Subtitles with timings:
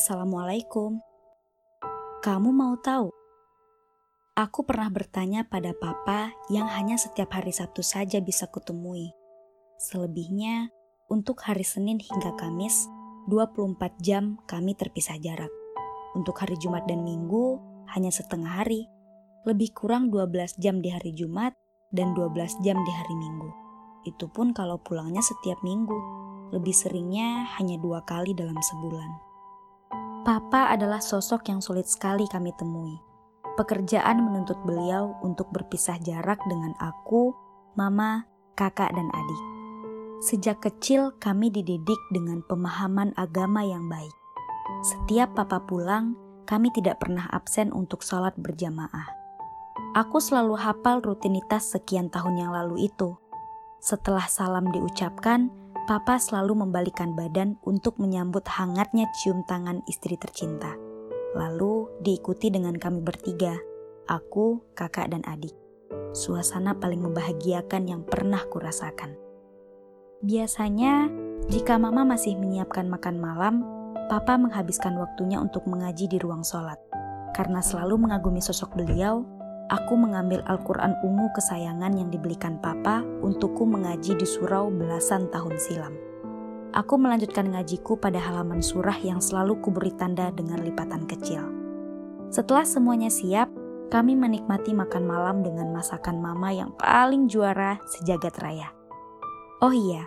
[0.00, 0.96] Assalamualaikum.
[2.24, 3.12] Kamu mau tahu?
[4.32, 9.12] Aku pernah bertanya pada papa yang hanya setiap hari Sabtu saja bisa kutemui.
[9.76, 10.72] Selebihnya,
[11.12, 12.88] untuk hari Senin hingga Kamis,
[13.28, 15.52] 24 jam kami terpisah jarak.
[16.16, 17.60] Untuk hari Jumat dan Minggu,
[17.92, 18.88] hanya setengah hari.
[19.44, 21.52] Lebih kurang 12 jam di hari Jumat
[21.92, 23.52] dan 12 jam di hari Minggu.
[24.08, 26.00] Itu pun kalau pulangnya setiap minggu.
[26.56, 29.29] Lebih seringnya hanya dua kali dalam sebulan.
[30.20, 33.00] Papa adalah sosok yang sulit sekali kami temui.
[33.56, 37.32] Pekerjaan menuntut beliau untuk berpisah jarak dengan aku,
[37.72, 39.42] mama, kakak, dan adik.
[40.20, 44.12] Sejak kecil kami dididik dengan pemahaman agama yang baik.
[44.84, 46.12] Setiap papa pulang,
[46.44, 49.08] kami tidak pernah absen untuk sholat berjamaah.
[49.96, 53.16] Aku selalu hafal rutinitas sekian tahun yang lalu itu.
[53.80, 55.48] Setelah salam diucapkan,
[55.90, 60.78] Papa selalu membalikan badan untuk menyambut hangatnya cium tangan istri tercinta.
[61.34, 63.58] Lalu diikuti dengan kami bertiga,
[64.06, 65.50] aku, kakak, dan adik.
[66.14, 69.18] Suasana paling membahagiakan yang pernah kurasakan.
[70.22, 71.10] Biasanya,
[71.50, 73.66] jika mama masih menyiapkan makan malam,
[74.06, 76.78] papa menghabiskan waktunya untuk mengaji di ruang sholat.
[77.34, 79.26] Karena selalu mengagumi sosok beliau,
[79.70, 85.94] aku mengambil Al-Quran ungu kesayangan yang dibelikan papa untukku mengaji di surau belasan tahun silam.
[86.70, 91.42] Aku melanjutkan ngajiku pada halaman surah yang selalu kuberi tanda dengan lipatan kecil.
[92.30, 93.50] Setelah semuanya siap,
[93.90, 98.70] kami menikmati makan malam dengan masakan mama yang paling juara sejagat raya.
[99.58, 100.06] Oh iya,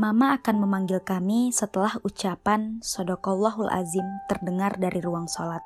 [0.00, 5.60] mama akan memanggil kami setelah ucapan Sodokallahul Azim terdengar dari ruang sholat.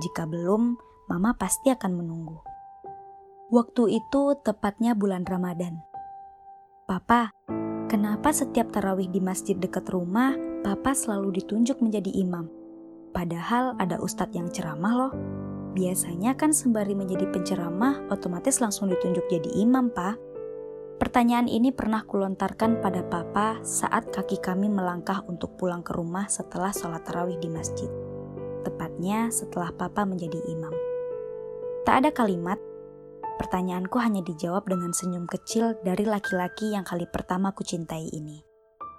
[0.00, 0.80] Jika belum,
[1.12, 2.53] mama pasti akan menunggu.
[3.54, 5.78] Waktu itu tepatnya bulan Ramadan.
[6.90, 7.30] Papa,
[7.86, 10.34] kenapa setiap tarawih di masjid dekat rumah,
[10.66, 12.50] Papa selalu ditunjuk menjadi imam?
[13.14, 15.12] Padahal ada ustadz yang ceramah loh.
[15.70, 20.18] Biasanya kan sembari menjadi penceramah, otomatis langsung ditunjuk jadi imam, Pak.
[20.98, 26.74] Pertanyaan ini pernah kulontarkan pada Papa saat kaki kami melangkah untuk pulang ke rumah setelah
[26.74, 27.86] sholat tarawih di masjid.
[28.66, 30.74] Tepatnya setelah Papa menjadi imam.
[31.86, 32.58] Tak ada kalimat
[33.34, 38.38] Pertanyaanku hanya dijawab dengan senyum kecil dari laki-laki yang kali pertama ku cintai ini.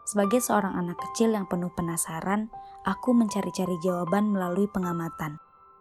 [0.05, 2.51] Sebagai seorang anak kecil yang penuh penasaran,
[2.83, 5.39] aku mencari-cari jawaban melalui pengamatan.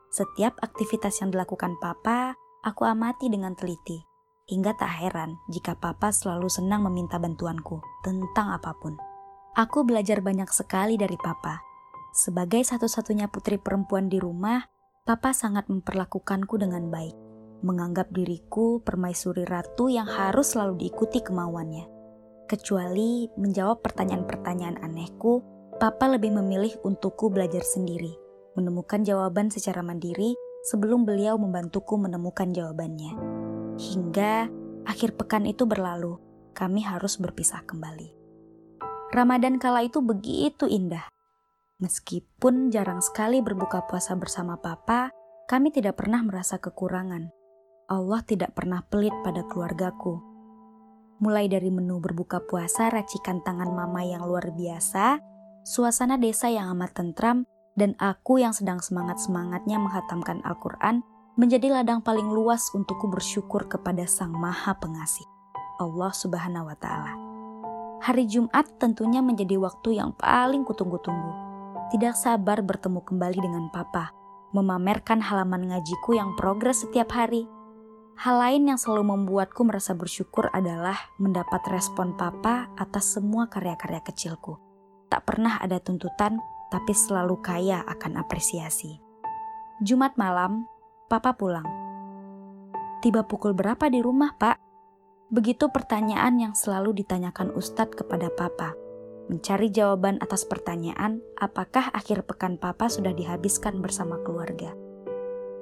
[0.08, 3.98] Setiap aktivitas yang dilakukan papa, aku amati dengan teliti.
[4.46, 8.94] Hingga tak heran jika papa selalu senang meminta bantuanku tentang apa pun.
[9.58, 11.58] Aku belajar banyak sekali dari papa.
[12.14, 14.62] Sebagai satu-satunya putri perempuan di rumah,
[15.02, 17.23] papa sangat memperlakukanku dengan baik
[17.64, 21.88] menganggap diriku permaisuri ratu yang harus selalu diikuti kemauannya.
[22.44, 25.40] Kecuali menjawab pertanyaan-pertanyaan anehku,
[25.80, 28.14] Papa lebih memilih untukku belajar sendiri,
[28.54, 30.36] menemukan jawaban secara mandiri
[30.70, 33.16] sebelum beliau membantuku menemukan jawabannya.
[33.74, 34.46] Hingga
[34.86, 36.20] akhir pekan itu berlalu,
[36.54, 38.14] kami harus berpisah kembali.
[39.10, 41.10] Ramadan kala itu begitu indah.
[41.82, 45.10] Meskipun jarang sekali berbuka puasa bersama Papa,
[45.50, 47.43] kami tidak pernah merasa kekurangan.
[47.84, 50.16] Allah tidak pernah pelit pada keluargaku.
[51.20, 55.20] Mulai dari menu berbuka puasa racikan tangan mama yang luar biasa,
[55.68, 57.44] suasana desa yang amat tentram,
[57.76, 61.04] dan aku yang sedang semangat-semangatnya menghatamkan Al-Quran
[61.36, 65.26] menjadi ladang paling luas untukku bersyukur kepada Sang Maha Pengasih,
[65.82, 67.12] Allah Subhanahu wa Ta'ala.
[68.00, 71.32] Hari Jumat tentunya menjadi waktu yang paling kutunggu-tunggu.
[71.92, 74.14] Tidak sabar bertemu kembali dengan Papa,
[74.54, 77.44] memamerkan halaman ngajiku yang progres setiap hari,
[78.14, 84.54] Hal lain yang selalu membuatku merasa bersyukur adalah mendapat respon papa atas semua karya-karya kecilku.
[85.10, 86.38] Tak pernah ada tuntutan,
[86.70, 89.02] tapi selalu kaya akan apresiasi.
[89.82, 90.62] Jumat malam,
[91.10, 91.66] papa pulang.
[93.02, 94.62] Tiba pukul berapa di rumah, Pak?
[95.34, 98.78] Begitu pertanyaan yang selalu ditanyakan Ustadz kepada papa.
[99.26, 104.70] Mencari jawaban atas pertanyaan, apakah akhir pekan papa sudah dihabiskan bersama keluarga.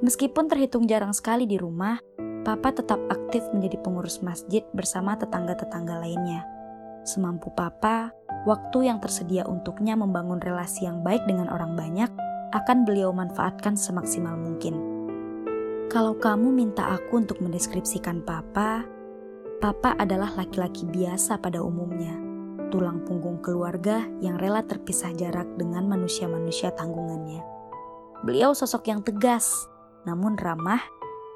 [0.03, 2.03] Meskipun terhitung jarang sekali di rumah,
[2.43, 6.43] Papa tetap aktif menjadi pengurus masjid bersama tetangga-tetangga lainnya.
[7.07, 8.11] Semampu Papa,
[8.43, 12.11] waktu yang tersedia untuknya membangun relasi yang baik dengan orang banyak
[12.51, 14.75] akan beliau manfaatkan semaksimal mungkin.
[15.87, 18.83] Kalau kamu minta aku untuk mendeskripsikan Papa,
[19.63, 22.19] Papa adalah laki-laki biasa pada umumnya,
[22.75, 27.39] tulang punggung keluarga yang rela terpisah jarak dengan manusia-manusia tanggungannya.
[28.27, 29.47] Beliau sosok yang tegas,
[30.03, 30.83] namun ramah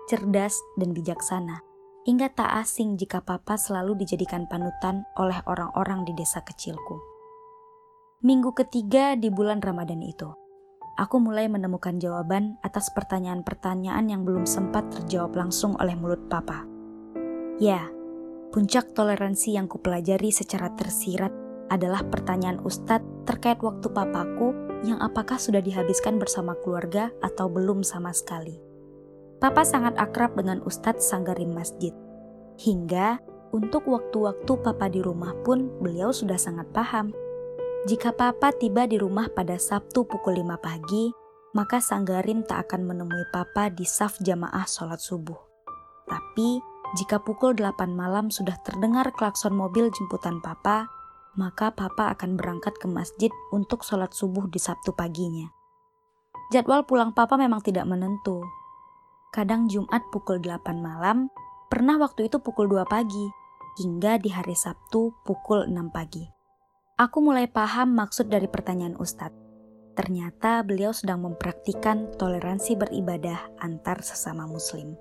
[0.07, 1.63] cerdas, dan bijaksana.
[2.07, 7.03] Hingga tak asing jika papa selalu dijadikan panutan oleh orang-orang di desa kecilku.
[8.23, 10.31] Minggu ketiga di bulan Ramadan itu.
[10.97, 16.65] aku mulai menemukan jawaban atas pertanyaan-pertanyaan yang belum sempat terjawab langsung oleh mulut papa.
[17.61, 17.85] Ya,
[18.49, 21.29] puncak toleransi yang kupelajari secara tersirat
[21.69, 24.57] adalah pertanyaan Ustadz terkait waktu papaku
[24.89, 28.66] yang apakah sudah dihabiskan bersama keluarga atau belum sama sekali.
[29.37, 31.93] Papa sangat akrab dengan Ustadz Sanggarim Masjid.
[32.57, 33.21] Hingga
[33.53, 37.13] untuk waktu-waktu papa di rumah pun beliau sudah sangat paham
[37.87, 41.15] jika papa tiba di rumah pada Sabtu pukul 5 pagi,
[41.55, 45.39] maka Sanggarim tak akan menemui papa di saf jamaah sholat subuh.
[46.11, 46.59] Tapi,
[46.99, 50.91] jika pukul 8 malam sudah terdengar klakson mobil jemputan papa,
[51.39, 55.47] maka papa akan berangkat ke masjid untuk sholat subuh di Sabtu paginya.
[56.51, 58.43] Jadwal pulang papa memang tidak menentu.
[59.37, 61.29] Kadang Jumat pukul 8 malam,
[61.69, 63.29] pernah waktu itu pukul 2 pagi,
[63.77, 66.25] hingga di hari Sabtu pukul 6 pagi.
[66.97, 69.37] Aku mulai paham maksud dari pertanyaan Ustadz.
[69.93, 74.97] Ternyata beliau sedang mempraktikkan toleransi beribadah antar sesama muslim.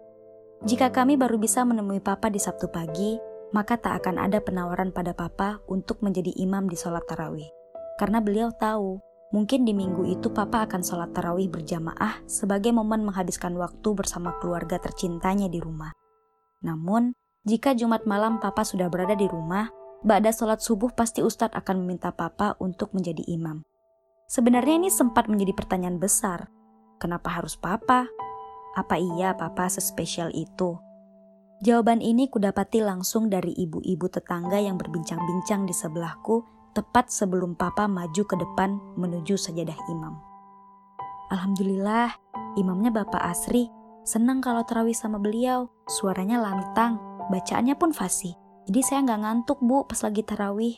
[0.68, 3.16] Jika kami baru bisa menemui Papa di Sabtu pagi,
[3.56, 7.48] maka tak akan ada penawaran pada Papa untuk menjadi imam di sholat tarawih.
[7.96, 9.00] Karena beliau tahu,
[9.34, 14.78] mungkin di minggu itu Papa akan sholat tarawih berjamaah sebagai momen menghabiskan waktu bersama keluarga
[14.78, 15.94] tercintanya di rumah.
[16.62, 17.14] Namun,
[17.46, 19.70] jika Jumat malam Papa sudah berada di rumah,
[20.06, 23.66] Ba'da sholat subuh pasti Ustadz akan meminta papa untuk menjadi imam.
[24.30, 26.46] Sebenarnya ini sempat menjadi pertanyaan besar.
[27.02, 28.06] Kenapa harus papa?
[28.78, 30.78] Apa iya papa sespesial itu?
[31.66, 38.24] Jawaban ini kudapati langsung dari ibu-ibu tetangga yang berbincang-bincang di sebelahku tepat sebelum papa maju
[38.28, 40.20] ke depan menuju sajadah imam.
[41.32, 42.12] Alhamdulillah,
[42.60, 43.72] imamnya Bapak Asri.
[44.06, 47.00] Senang kalau terawih sama beliau, suaranya lantang,
[47.32, 48.36] bacaannya pun fasih.
[48.68, 50.76] Jadi saya nggak ngantuk bu pas lagi tarawih.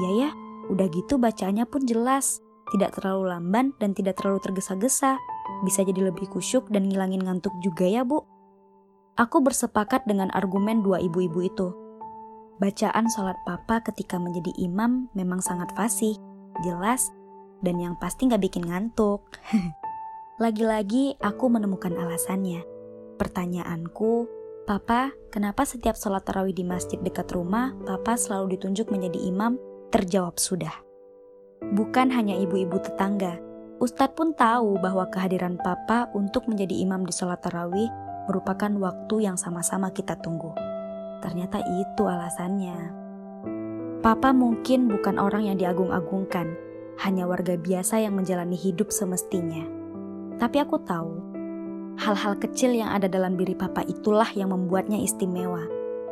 [0.00, 0.30] Iya ya,
[0.72, 2.40] udah gitu bacaannya pun jelas.
[2.72, 5.20] Tidak terlalu lamban dan tidak terlalu tergesa-gesa.
[5.62, 8.24] Bisa jadi lebih kusyuk dan ngilangin ngantuk juga ya bu.
[9.20, 11.81] Aku bersepakat dengan argumen dua ibu-ibu itu.
[12.62, 16.14] Bacaan sholat papa ketika menjadi imam memang sangat fasih,
[16.62, 17.10] jelas,
[17.58, 19.26] dan yang pasti nggak bikin ngantuk.
[20.42, 22.62] Lagi-lagi aku menemukan alasannya.
[23.18, 24.30] Pertanyaanku,
[24.62, 29.58] Papa, kenapa setiap sholat tarawih di masjid dekat rumah, Papa selalu ditunjuk menjadi imam?
[29.90, 30.70] Terjawab sudah.
[31.74, 33.42] Bukan hanya ibu-ibu tetangga,
[33.82, 37.90] Ustadz pun tahu bahwa kehadiran Papa untuk menjadi imam di sholat tarawih
[38.30, 40.71] merupakan waktu yang sama-sama kita tunggu.
[41.22, 42.76] Ternyata itu alasannya.
[44.02, 46.58] Papa mungkin bukan orang yang diagung-agungkan,
[47.06, 49.62] hanya warga biasa yang menjalani hidup semestinya.
[50.42, 51.32] Tapi aku tahu
[52.00, 55.60] Hal-hal kecil yang ada dalam diri papa itulah yang membuatnya istimewa.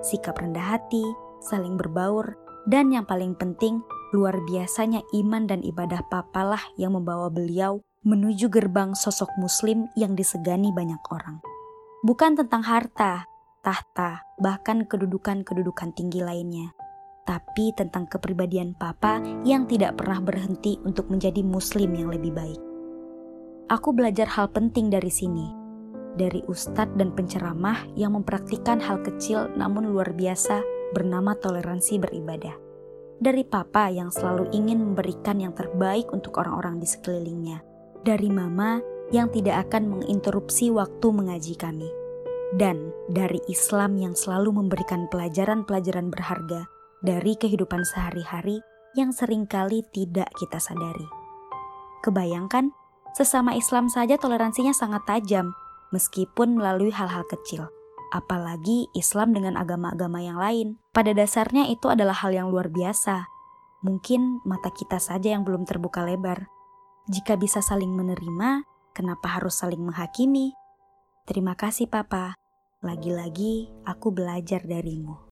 [0.05, 1.05] Sikap rendah hati,
[1.41, 2.37] saling berbaur,
[2.69, 3.81] dan yang paling penting,
[4.13, 10.69] luar biasanya iman dan ibadah papalah yang membawa beliau menuju gerbang sosok muslim yang disegani
[10.73, 11.41] banyak orang.
[12.05, 13.29] Bukan tentang harta,
[13.61, 16.73] tahta, bahkan kedudukan-kedudukan tinggi lainnya,
[17.29, 22.61] tapi tentang kepribadian papa yang tidak pernah berhenti untuk menjadi muslim yang lebih baik.
[23.71, 25.47] Aku belajar hal penting dari sini,
[26.19, 32.56] dari ustadz dan penceramah yang mempraktikkan hal kecil namun luar biasa bernama toleransi beribadah.
[33.20, 37.61] Dari papa yang selalu ingin memberikan yang terbaik untuk orang-orang di sekelilingnya.
[38.01, 38.81] Dari mama
[39.13, 42.00] yang tidak akan menginterupsi waktu mengaji kami.
[42.51, 46.67] Dan dari Islam yang selalu memberikan pelajaran-pelajaran berharga
[46.99, 48.59] dari kehidupan sehari-hari
[48.99, 51.07] yang sering kali tidak kita sadari.
[52.03, 52.75] Kebayangkan,
[53.15, 55.55] sesama Islam saja toleransinya sangat tajam
[55.95, 57.71] meskipun melalui hal-hal kecil.
[58.11, 60.83] Apalagi Islam dengan agama-agama yang lain.
[60.91, 63.31] Pada dasarnya itu adalah hal yang luar biasa.
[63.87, 66.51] Mungkin mata kita saja yang belum terbuka lebar.
[67.07, 70.51] Jika bisa saling menerima, kenapa harus saling menghakimi?
[71.31, 72.40] Terima kasih, Papa.
[72.81, 75.30] Lagi-lagi aku belajar darimu.